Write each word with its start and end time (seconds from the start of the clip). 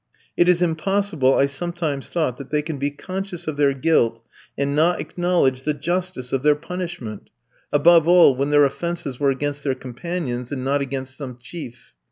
It 0.35 0.49
is 0.49 0.63
impossible, 0.63 1.35
I 1.35 1.45
sometimes 1.45 2.09
thought, 2.09 2.37
that 2.37 2.49
they 2.49 2.63
can 2.63 2.79
be 2.79 2.89
conscious 2.89 3.47
of 3.47 3.55
their 3.55 3.75
guilt, 3.75 4.25
and 4.57 4.75
not 4.75 4.99
acknowledge 4.99 5.61
the 5.61 5.75
justice 5.75 6.33
of 6.33 6.41
their 6.41 6.55
punishment; 6.55 7.29
above 7.71 8.07
all, 8.07 8.35
when 8.35 8.49
their 8.49 8.65
offences 8.65 9.19
were 9.19 9.29
against 9.29 9.63
their 9.63 9.75
companions 9.75 10.51
and 10.51 10.63
not 10.65 10.81
against 10.81 11.17
some 11.17 11.37
chief. 11.39 11.93